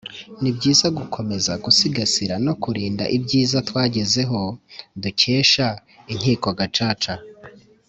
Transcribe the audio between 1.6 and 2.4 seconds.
gusigasira